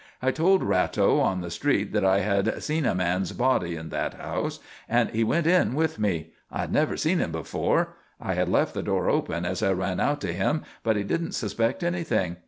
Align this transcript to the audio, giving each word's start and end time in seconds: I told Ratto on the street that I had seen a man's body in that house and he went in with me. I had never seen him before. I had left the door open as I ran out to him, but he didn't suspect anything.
I 0.19 0.31
told 0.31 0.63
Ratto 0.63 1.19
on 1.19 1.41
the 1.41 1.51
street 1.51 1.93
that 1.93 2.03
I 2.03 2.21
had 2.21 2.63
seen 2.63 2.87
a 2.87 2.95
man's 2.95 3.33
body 3.33 3.75
in 3.75 3.89
that 3.89 4.15
house 4.15 4.59
and 4.89 5.11
he 5.11 5.23
went 5.23 5.45
in 5.45 5.75
with 5.75 5.99
me. 5.99 6.31
I 6.49 6.61
had 6.61 6.73
never 6.73 6.97
seen 6.97 7.19
him 7.19 7.31
before. 7.31 7.93
I 8.19 8.33
had 8.33 8.49
left 8.49 8.73
the 8.73 8.81
door 8.81 9.11
open 9.11 9.45
as 9.45 9.61
I 9.61 9.73
ran 9.73 9.99
out 9.99 10.19
to 10.21 10.33
him, 10.33 10.63
but 10.81 10.95
he 10.95 11.03
didn't 11.03 11.33
suspect 11.33 11.83
anything. 11.83 12.37